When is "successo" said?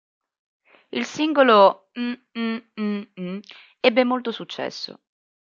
4.31-4.99